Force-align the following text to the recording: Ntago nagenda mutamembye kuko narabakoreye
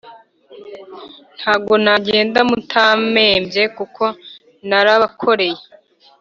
Ntago 1.39 1.73
nagenda 1.83 2.39
mutamembye 2.49 3.63
kuko 3.77 4.03
narabakoreye 4.67 5.63